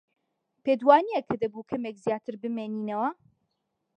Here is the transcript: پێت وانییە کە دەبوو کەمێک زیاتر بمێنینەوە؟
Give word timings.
پێت 0.63 0.81
وانییە 0.87 1.21
کە 1.27 1.35
دەبوو 1.41 1.67
کەمێک 1.71 1.95
زیاتر 2.05 2.35
بمێنینەوە؟ 2.41 3.09